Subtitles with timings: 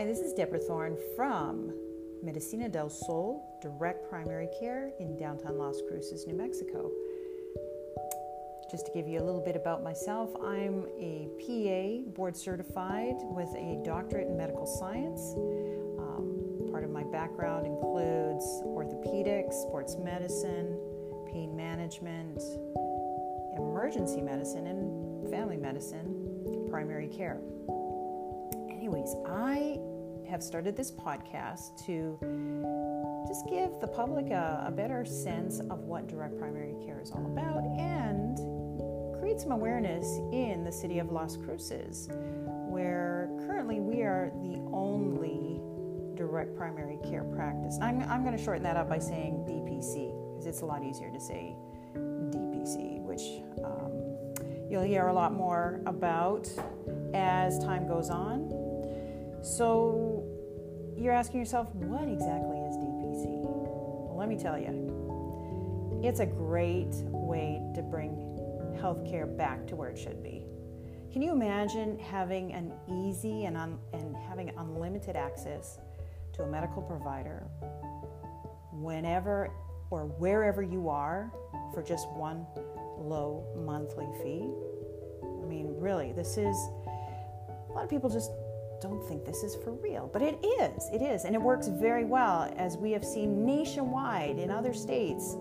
[0.00, 1.74] Hi, this is Deborah Thorne from
[2.22, 6.90] Medicina del Sol Direct Primary Care in downtown Las Cruces, New Mexico.
[8.70, 13.50] Just to give you a little bit about myself, I'm a PA board certified with
[13.54, 15.34] a doctorate in medical science.
[15.98, 20.80] Um, part of my background includes orthopedics, sports medicine,
[21.30, 22.40] pain management,
[23.54, 27.38] emergency medicine, and family medicine, primary care
[28.80, 29.78] anyways, I
[30.30, 32.16] have started this podcast to
[33.26, 37.26] just give the public a, a, better sense of what direct primary care is all
[37.26, 38.38] about and
[39.18, 42.08] create some awareness in the city of Las Cruces,
[42.68, 45.60] where currently we are the only
[46.14, 47.76] direct primary care practice.
[47.82, 51.10] I'm, I'm going to shorten that up by saying DPC because it's a lot easier
[51.10, 51.56] to say
[51.96, 53.22] DPC, which
[53.64, 53.90] um,
[54.70, 56.48] you'll hear a lot more about
[57.14, 58.48] as time goes on.
[59.42, 60.09] So
[61.10, 63.42] you're asking yourself, what exactly is DPC?
[63.42, 68.12] Well, let me tell you, it's a great way to bring
[68.80, 70.46] healthcare back to where it should be.
[71.12, 75.80] Can you imagine having an easy and, un- and having unlimited access
[76.34, 77.42] to a medical provider
[78.70, 79.50] whenever
[79.90, 81.32] or wherever you are
[81.74, 82.46] for just one
[82.98, 84.48] low monthly fee?
[85.24, 86.54] I mean, really, this is
[87.68, 88.30] a lot of people just
[88.80, 90.08] don't think this is for real.
[90.12, 91.24] But it is, it is.
[91.24, 95.36] And it works very well, as we have seen nationwide in other states.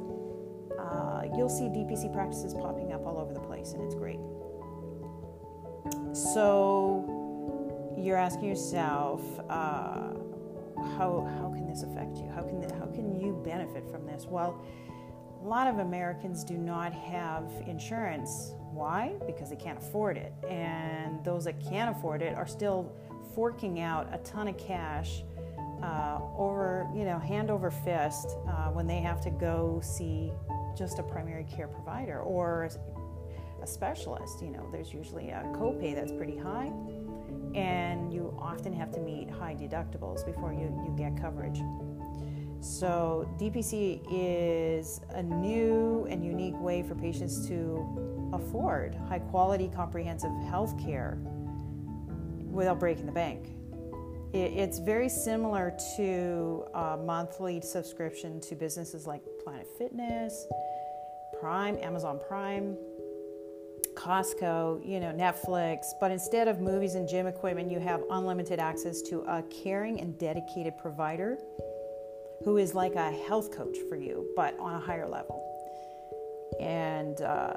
[0.78, 4.20] Uh, you'll see DPC practices popping up all over the place, and it's great.
[6.14, 10.14] So you're asking yourself, uh,
[10.98, 12.30] how, how can this affect you?
[12.34, 14.26] How can, how can you benefit from this?
[14.26, 14.64] Well,
[15.42, 18.53] a lot of Americans do not have insurance.
[18.72, 19.14] Why?
[19.26, 20.34] Because they can't afford it.
[20.50, 22.92] And those that can't afford it are still
[23.33, 25.23] forking out a ton of cash
[25.84, 30.31] uh, over, you know, hand over fist uh, when they have to go see
[30.78, 32.69] just a primary care provider or
[33.62, 34.41] a specialist.
[34.41, 36.72] You know, there's usually a copay that's pretty high,
[37.56, 41.62] and you often have to meet high deductibles before you, you get coverage.
[42.62, 50.31] So, DPC is a new and unique way for patients to afford high quality comprehensive
[50.50, 51.18] health care
[52.52, 53.48] without breaking the bank.
[54.32, 60.46] It's very similar to a monthly subscription to businesses like Planet Fitness,
[61.40, 62.78] Prime, Amazon Prime,
[63.96, 69.02] Costco, you know, Netflix, but instead of movies and gym equipment, you have unlimited access
[69.04, 71.38] to a caring and dedicated provider
[72.46, 75.44] who is like a health coach for you, but on a higher level.
[76.60, 77.54] And uh,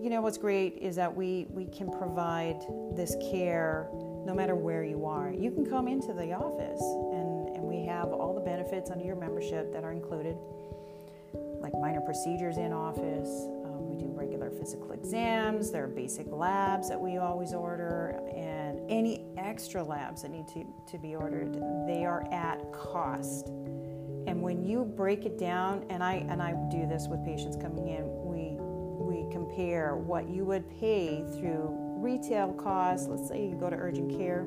[0.00, 2.60] you know what's great is that we we can provide
[2.94, 3.88] this care
[4.24, 5.32] no matter where you are.
[5.32, 9.16] You can come into the office and, and we have all the benefits under your
[9.16, 10.36] membership that are included,
[11.60, 13.28] like minor procedures in office.
[13.64, 15.70] Um, we do regular physical exams.
[15.70, 20.64] There are basic labs that we always order, and any extra labs that need to,
[20.90, 21.54] to be ordered,
[21.86, 23.48] they are at cost.
[24.26, 27.88] And when you break it down, and I and I do this with patients coming
[27.88, 28.63] in, we we
[29.30, 31.68] compare what you would pay through
[31.98, 34.46] retail costs, let's say you go to urgent care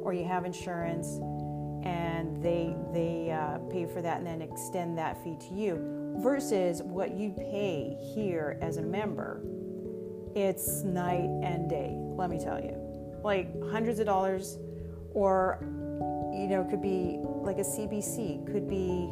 [0.00, 1.18] or you have insurance
[1.84, 6.82] and they they uh, pay for that and then extend that fee to you versus
[6.82, 9.40] what you pay here as a member
[10.34, 12.76] it's night and day let me tell you.
[13.22, 14.58] Like hundreds of dollars
[15.12, 15.58] or
[16.32, 19.10] you know could be like a cbc could be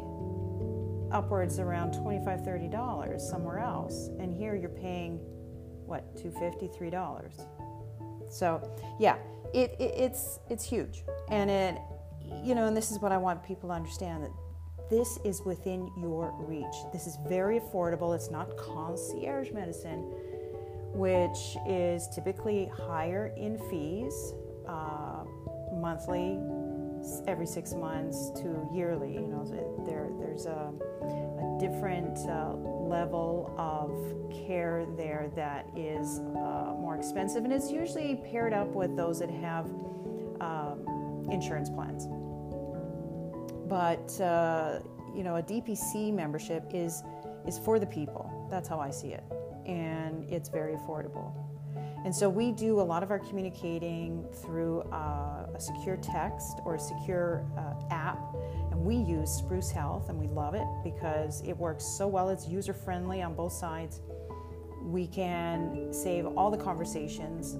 [1.11, 4.09] upwards around $25, $30 somewhere else.
[4.19, 5.19] And here you're paying
[5.85, 7.33] what 250 3 dollars.
[8.29, 8.61] So
[8.99, 9.17] yeah
[9.53, 11.03] it, it, it's it's huge.
[11.29, 11.77] And it
[12.43, 14.31] you know and this is what i want people to understand that
[14.89, 16.75] this is within your reach.
[16.91, 18.15] This is very affordable.
[18.15, 20.11] It's not concierge medicine
[20.93, 24.33] which is typically higher in fees
[24.65, 25.25] uh,
[25.73, 26.37] monthly
[27.27, 29.45] every six months to yearly you know
[29.85, 30.73] there, there's a,
[31.03, 33.91] a different uh, level of
[34.47, 39.29] care there that is uh, more expensive, and it's usually paired up with those that
[39.29, 39.65] have
[40.41, 42.07] um, insurance plans.
[43.67, 44.79] But uh,
[45.15, 47.03] you know, a DPC membership is
[47.47, 48.47] is for the people.
[48.49, 49.23] That's how I see it,
[49.65, 51.33] and it's very affordable.
[52.05, 56.75] And so we do a lot of our communicating through uh, a secure text or
[56.75, 58.19] a secure uh, app
[58.69, 62.29] And we use Spruce Health and we love it because it works so well.
[62.29, 64.01] It's user friendly on both sides.
[64.83, 67.53] We can save all the conversations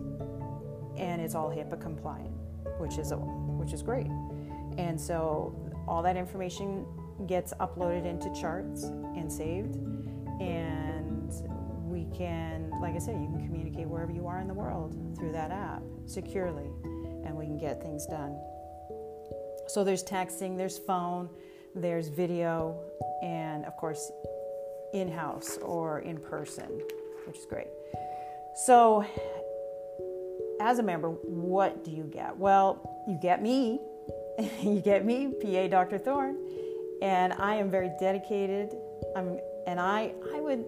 [0.96, 2.36] and it's all HIPAA compliant,
[2.78, 4.12] which is a, which is great.
[4.78, 5.56] And so
[5.88, 6.86] all that information
[7.26, 9.76] gets uploaded into charts and saved.
[10.40, 10.95] And
[12.18, 15.52] can, like I said, you can communicate wherever you are in the world through that
[15.52, 16.70] app securely,
[17.26, 18.38] and we can get things done.
[19.68, 21.30] So there's texting, there's phone,
[21.74, 22.80] there's video,
[23.22, 24.12] and of course,
[24.94, 26.82] in house or in person,
[27.26, 27.68] which is great.
[28.66, 29.06] So,
[30.62, 32.38] as a member, what do you get?
[32.38, 33.82] Well, you get me,
[34.62, 35.98] you get me, PA Dr.
[35.98, 36.38] Thorne,
[37.02, 38.74] and I am very dedicated.
[39.16, 39.38] I'm,
[39.68, 40.64] and I, I would,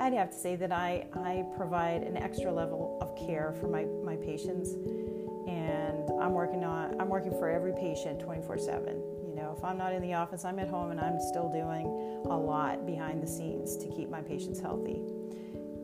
[0.00, 3.84] I'd have to say that I, I provide an extra level of care for my,
[4.04, 4.72] my patients,
[5.48, 9.92] and I'm working on, I'm working for every patient 24/7 You know, if I'm not
[9.92, 11.86] in the office, I'm at home and I'm still doing
[12.26, 15.02] a lot behind the scenes to keep my patients healthy.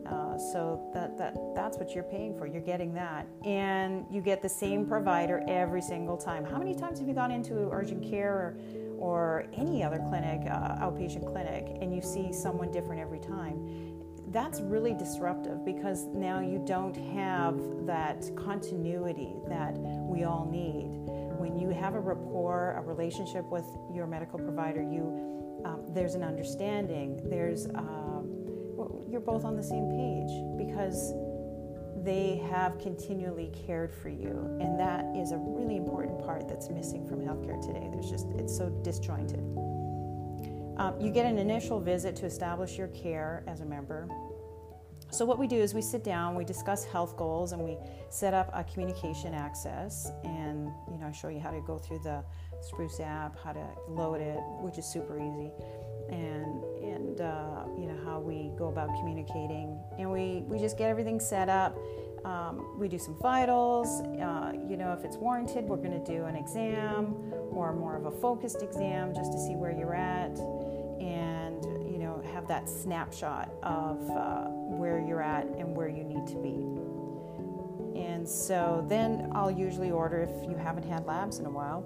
[0.05, 2.45] Uh, so that, that that's what you're paying for.
[2.45, 6.45] You're getting that, and you get the same provider every single time.
[6.45, 8.57] How many times have you gone into urgent care or,
[8.99, 13.84] or any other clinic, uh, outpatient clinic, and you see someone different every time?
[14.35, 20.91] That's really disruptive because now you don't have that continuity that we all need
[21.37, 26.23] when you have a rapport, a relationship with your medical provider, you um, there's an
[26.23, 27.21] understanding.
[27.29, 28.29] There's um,
[29.09, 31.13] you're both on the same page because
[32.03, 37.07] they have continually cared for you, and that is a really important part that's missing
[37.07, 37.87] from healthcare today.
[37.89, 39.39] There's just it's so disjointed.
[40.77, 44.09] Um, you get an initial visit to establish your care as a member.
[45.11, 47.77] So, what we do is we sit down, we discuss health goals, and we
[48.09, 50.11] set up a communication access.
[50.23, 52.23] And you know, I show you how to go through the
[52.61, 55.51] Spruce app, how to load it, which is super easy,
[56.09, 59.79] and and uh, you know how we go about communicating.
[59.97, 61.77] And we we just get everything set up.
[62.25, 64.01] Um, we do some vitals.
[64.01, 67.15] Uh, you know, if it's warranted, we're going to do an exam
[67.51, 70.35] or more of a focused exam just to see where you're at.
[72.45, 74.43] Have that snapshot of uh,
[74.77, 77.99] where you're at and where you need to be.
[77.99, 81.83] And so then I'll usually order, if you haven't had labs in a while,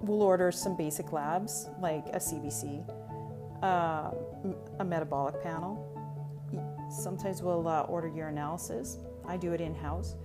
[0.00, 2.82] we'll order some basic labs like a CBC,
[3.62, 4.12] uh,
[4.78, 5.76] a metabolic panel.
[6.90, 8.96] Sometimes we'll uh, order urinalysis.
[9.26, 10.16] I do it in house.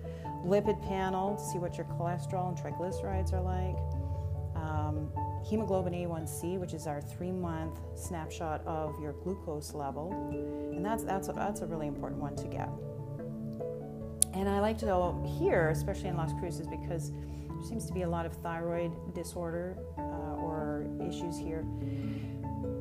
[0.42, 3.76] Lipid panel see what your cholesterol and triglycerides are like.
[4.56, 5.10] Um,
[5.44, 10.12] hemoglobin A1C, which is our three month snapshot of your glucose level.
[10.72, 12.68] And that's, that's, a, that's a really important one to get.
[14.34, 18.02] And I like to know here, especially in Las Cruces, because there seems to be
[18.02, 21.64] a lot of thyroid disorder uh, or issues here.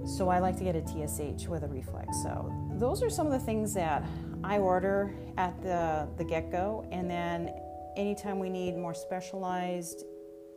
[0.05, 2.21] So I like to get a TSH with a reflex.
[2.23, 4.03] So those are some of the things that
[4.43, 6.87] I order at the, the get go.
[6.91, 7.53] And then
[7.97, 10.05] anytime we need more specialized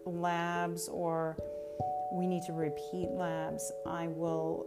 [0.05, 1.37] labs or
[2.12, 4.67] we need to repeat labs, I will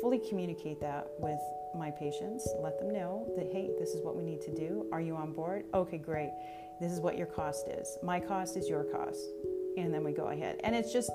[0.00, 1.38] fully communicate that with
[1.74, 4.86] my patients, let them know that, hey, this is what we need to do.
[4.92, 5.64] Are you on board?
[5.74, 6.32] Okay, great.
[6.80, 7.98] This is what your cost is.
[8.02, 9.20] My cost is your cost.
[9.76, 10.60] And then we go ahead.
[10.64, 11.10] And it's just,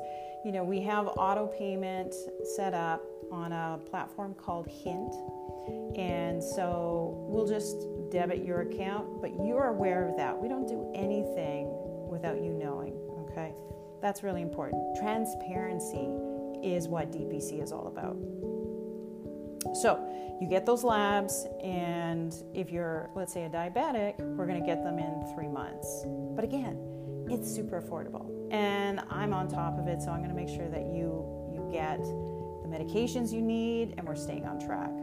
[0.46, 2.14] you know, we have auto payment
[2.56, 5.14] set up on a platform called Hint.
[5.98, 7.76] And so we'll just
[8.12, 10.40] debit your account, but you're aware of that.
[10.40, 11.68] We don't do anything
[12.08, 12.94] without you knowing,
[13.30, 13.54] okay?
[14.06, 14.96] That's really important.
[14.96, 16.12] Transparency
[16.62, 18.16] is what DPC is all about.
[19.76, 19.98] So,
[20.40, 24.84] you get those labs, and if you're, let's say, a diabetic, we're going to get
[24.84, 26.06] them in three months.
[26.36, 26.78] But again,
[27.32, 30.70] it's super affordable, and I'm on top of it, so I'm going to make sure
[30.70, 34.94] that you you get the medications you need, and we're staying on track.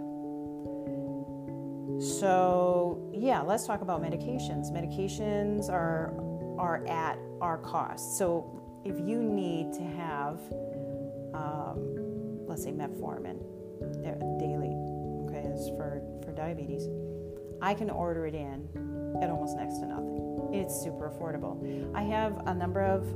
[2.20, 4.70] So, yeah, let's talk about medications.
[4.70, 6.14] Medications are
[6.56, 8.16] are at our cost.
[8.16, 10.40] So, if you need to have,
[11.34, 13.38] um, let's say, metformin
[14.38, 14.74] daily,
[15.26, 16.88] okay, it's for, for diabetes,
[17.60, 18.68] I can order it in
[19.22, 20.50] at almost next to nothing.
[20.52, 21.94] It's super affordable.
[21.94, 23.06] I have a number of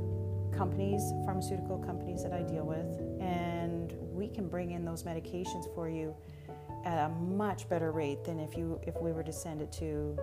[0.55, 2.87] companies, pharmaceutical companies that I deal with,
[3.21, 6.15] and we can bring in those medications for you
[6.85, 10.17] at a much better rate than if you if we were to send it to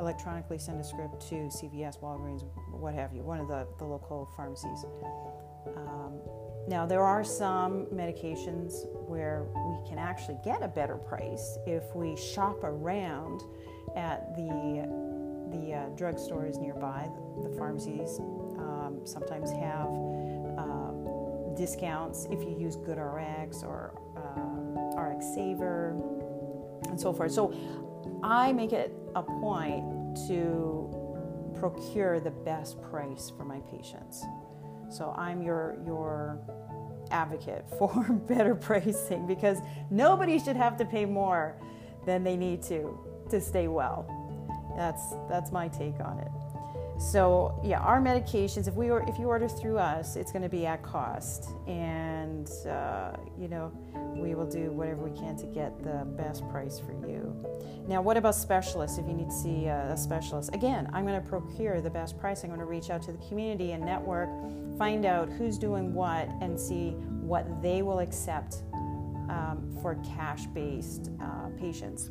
[0.00, 2.44] electronically send a script to CVS, Walgreens,
[2.78, 4.84] what have you, one of the, the local pharmacies.
[5.76, 6.20] Um,
[6.68, 12.14] now, there are some medications where we can actually get a better price if we
[12.16, 13.42] shop around
[13.96, 14.86] at the,
[15.50, 17.08] the uh, drugstores nearby.
[17.42, 18.18] The, pharmacies
[18.58, 19.88] um, sometimes have
[20.58, 25.96] uh, discounts if you use GoodRx or uh, RX Saver
[26.88, 27.32] and so forth.
[27.32, 27.54] So
[28.22, 30.97] I make it a point to
[31.48, 34.24] procure the best price for my patients.
[34.90, 36.38] So I'm your your
[37.10, 39.58] advocate for better pricing because
[39.90, 41.56] nobody should have to pay more
[42.06, 42.98] than they need to
[43.30, 44.06] to stay well.
[44.76, 46.47] That's that's my take on it.
[46.98, 50.48] So yeah, our medications, if we or if you order through us, it's going to
[50.48, 53.72] be at cost, and uh, you know
[54.16, 57.36] we will do whatever we can to get the best price for you.
[57.86, 58.98] Now, what about specialists?
[58.98, 62.42] If you need to see a, specialist, again, I'm going to procure the best price.
[62.42, 64.28] I'm going to reach out to the community and network,
[64.76, 66.90] find out who's doing what, and see
[67.20, 68.62] what they will accept
[69.30, 72.10] um, for cash-based uh, patients,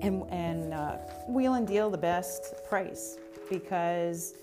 [0.00, 0.96] and and uh,
[1.28, 3.18] wheel and deal the best price
[3.50, 4.34] because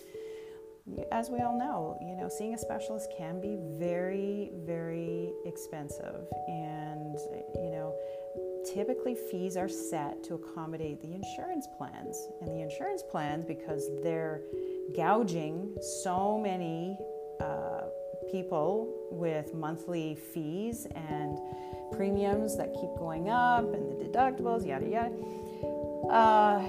[1.12, 6.28] as we all know, you know, seeing a specialist can be very, very expensive.
[6.48, 7.18] And,
[7.56, 7.96] you know,
[8.72, 12.28] typically fees are set to accommodate the insurance plans.
[12.42, 14.42] And the insurance plans, because they're
[14.96, 16.98] gouging so many
[17.42, 17.86] uh,
[18.32, 21.40] people with monthly fees and
[21.94, 25.12] premiums that keep going up and the deductibles, yada, yada.
[26.12, 26.60] Uh,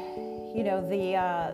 [0.54, 1.52] you know, the, uh,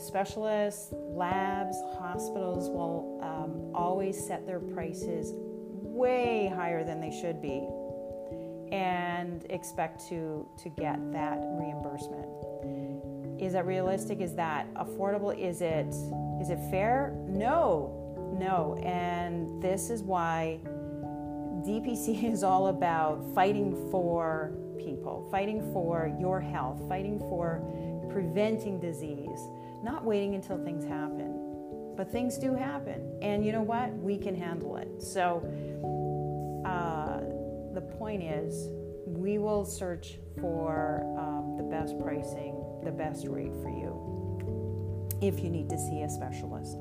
[0.00, 7.66] specialists, labs, hospitals will um, always set their prices way higher than they should be
[8.72, 12.26] and expect to, to get that reimbursement.
[13.40, 14.20] Is that realistic?
[14.20, 15.36] Is that affordable?
[15.36, 15.88] Is it
[16.40, 17.12] is it fair?
[17.26, 18.78] No, no.
[18.82, 20.60] And this is why
[21.66, 27.62] DPC is all about fighting for people, fighting for your health, fighting for
[28.10, 29.40] preventing disease
[29.82, 31.94] not waiting until things happen.
[31.96, 33.18] But things do happen.
[33.20, 33.92] And you know what?
[33.94, 35.02] We can handle it.
[35.02, 35.42] So
[36.64, 37.20] uh,
[37.74, 38.68] the point is,
[39.06, 44.10] we will search for um, the best pricing, the best rate for you
[45.20, 46.76] if you need to see a specialist.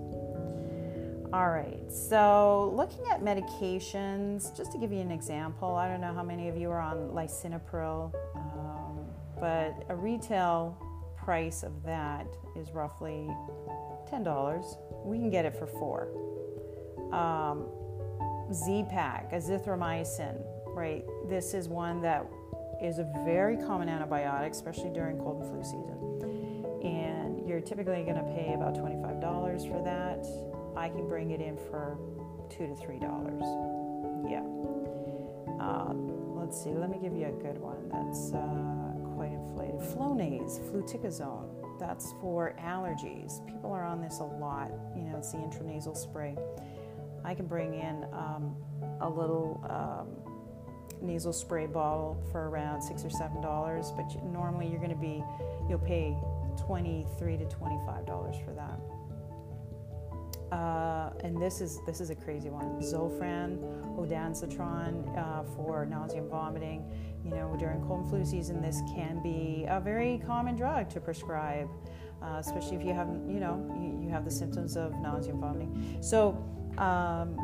[1.32, 6.14] All right, so looking at medications, just to give you an example, I don't know
[6.14, 9.06] how many of you are on lisinopril, um,
[9.40, 10.76] but a retail
[11.30, 13.30] price of that is roughly
[14.12, 15.06] $10.
[15.06, 16.08] We can get it for four.
[17.14, 17.68] Um,
[18.52, 21.06] Z-Pak, azithromycin, right?
[21.30, 22.26] This is one that
[22.82, 26.82] is a very common antibiotic, especially during cold and flu season.
[26.84, 30.26] And you're typically going to pay about $25 for that.
[30.76, 31.96] I can bring it in for
[32.50, 33.44] two to three dollars.
[34.28, 34.42] Yeah.
[35.64, 36.72] Uh, let's see.
[36.72, 37.88] Let me give you a good one.
[37.88, 38.79] That's uh,
[39.20, 39.82] quite inflated.
[39.82, 43.46] Flonase, fluticasone that's for allergies.
[43.46, 44.72] People are on this a lot.
[44.96, 46.36] You know, it's the intranasal spray.
[47.24, 48.56] I can bring in um,
[49.02, 50.08] a little um,
[51.02, 55.24] nasal spray bottle for around six or seven dollars, but normally you're going to be
[55.70, 56.16] you'll pay
[56.58, 58.80] twenty-three to twenty-five dollars for that.
[60.52, 62.82] Uh, and this is this is a crazy one.
[62.82, 63.60] Zofran,
[63.98, 66.84] ondansetron uh, for nausea and vomiting
[67.24, 71.00] you know, during cold and flu season, this can be a very common drug to
[71.00, 71.70] prescribe,
[72.22, 75.42] uh, especially if you have, you know, you, you, have the symptoms of nausea and
[75.42, 75.98] vomiting.
[76.02, 76.30] So,
[76.78, 77.36] um,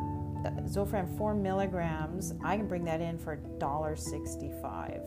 [0.67, 5.01] Zofran, four milligrams, I can bring that in for $1.65.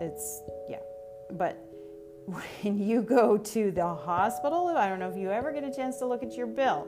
[0.00, 0.78] It's, yeah.
[1.32, 1.58] But
[2.62, 5.98] when you go to the hospital, I don't know if you ever get a chance
[5.98, 6.86] to look at your bill,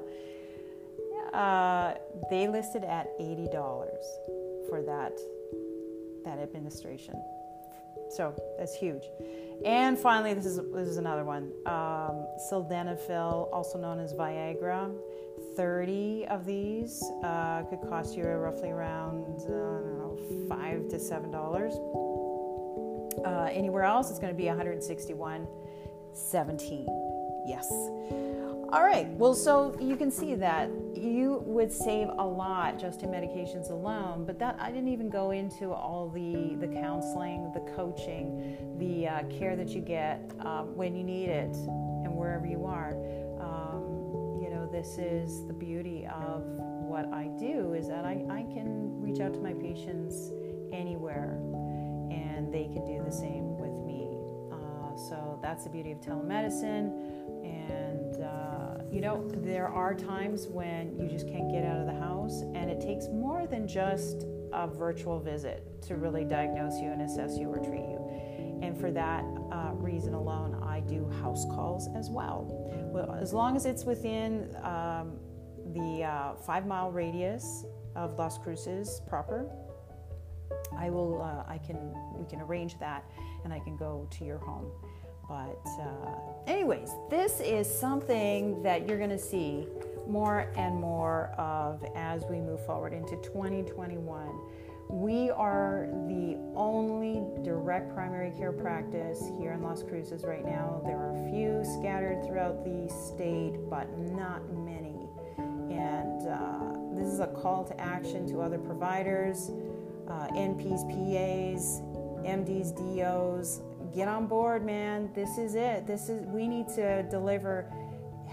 [1.32, 1.94] uh,
[2.30, 3.52] they listed at $80
[4.68, 5.18] for that
[6.24, 7.14] that administration.
[8.10, 9.02] So that's huge.
[9.64, 11.52] And finally, this is this is another one.
[11.66, 14.94] Um, sildenafil, also known as Viagra.
[15.56, 20.98] 30 of these uh, could cost you roughly around uh, I don't know five to
[20.98, 21.74] seven dollars.
[23.24, 25.46] Uh, anywhere else, it's going to be 161,
[26.12, 26.86] 17.
[27.46, 27.70] Yes.
[28.72, 29.06] All right.
[29.08, 34.24] Well, so you can see that you would save a lot just in medications alone,
[34.24, 39.22] but that I didn't even go into all the the counseling, the coaching, the uh,
[39.24, 42.92] care that you get um, when you need it and wherever you are.
[43.40, 46.42] Um, you know, this is the beauty of
[46.92, 50.30] what I do is that I, I can reach out to my patients
[50.72, 51.38] anywhere,
[52.42, 54.08] and they can do the same with me.
[54.50, 56.90] Uh, so that's the beauty of telemedicine
[57.44, 61.98] And, uh, you know, there are times when you just can't get out of the
[62.00, 67.02] house, and it takes more than just a virtual visit to really diagnose you and
[67.02, 68.58] assess you or treat you.
[68.62, 72.46] And for that uh, reason alone, I do house calls as well.
[72.92, 75.18] well as long as it's within um,
[75.74, 77.64] the uh, five mile radius
[77.96, 79.50] of Las Cruces proper,
[80.82, 81.22] I will.
[81.22, 81.78] Uh, I can.
[82.18, 83.04] We can arrange that,
[83.44, 84.70] and I can go to your home.
[85.28, 89.66] But, uh, anyways, this is something that you're going to see
[90.08, 94.28] more and more of as we move forward into 2021.
[94.90, 100.82] We are the only direct primary care practice here in Las Cruces right now.
[100.84, 105.08] There are a few scattered throughout the state, but not many.
[105.38, 109.50] And uh, this is a call to action to other providers,
[110.08, 111.82] uh, NPs, PAs,
[112.24, 113.60] MDs, DOs.
[113.94, 115.10] Get on board, man.
[115.14, 115.86] This is it.
[115.86, 117.70] This is we need to deliver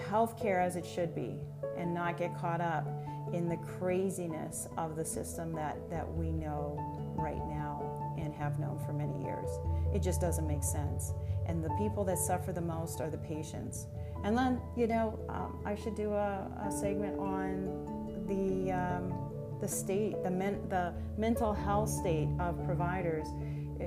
[0.09, 1.35] healthcare as it should be
[1.77, 2.87] and not get caught up
[3.33, 6.77] in the craziness of the system that, that we know
[7.15, 9.49] right now and have known for many years.
[9.93, 11.13] It just doesn't make sense.
[11.45, 13.87] And the people that suffer the most are the patients.
[14.23, 19.28] And then, you know, um, I should do a, a segment on the, um,
[19.61, 23.27] the state, the, men, the mental health state of providers,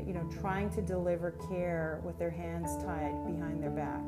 [0.06, 4.00] you know, trying to deliver care with their hands tied behind their back.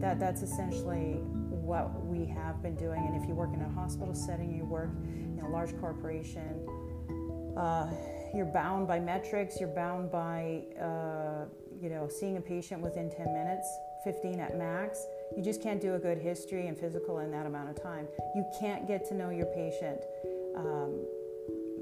[0.00, 3.06] That, that's essentially what we have been doing.
[3.06, 6.66] And if you work in a hospital setting, you work in a large corporation,
[7.56, 7.88] uh,
[8.34, 11.44] you're bound by metrics, you're bound by, uh,
[11.80, 13.68] you know, seeing a patient within 10 minutes,
[14.02, 15.06] 15 at max.
[15.36, 18.08] You just can't do a good history and physical in that amount of time.
[18.34, 20.00] You can't get to know your patient
[20.56, 21.00] um,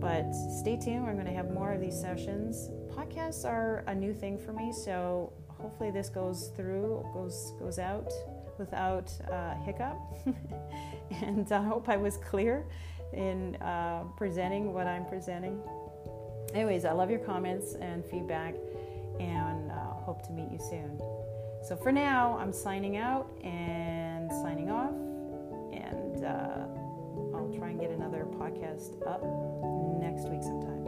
[0.00, 1.04] But stay tuned.
[1.04, 4.72] We're going to have more of these sessions podcasts are a new thing for me,
[4.72, 8.10] so hopefully this goes through, goes goes out
[8.58, 9.98] without uh, hiccup.
[11.22, 12.64] and I hope I was clear
[13.12, 15.60] in uh, presenting what I'm presenting.
[16.56, 18.54] Anyways, I love your comments and feedback,
[19.20, 20.98] and uh, hope to meet you soon.
[21.62, 24.94] So for now, I'm signing out and signing off,
[25.74, 29.22] and uh, I'll try and get another podcast up
[30.00, 30.85] next week sometime.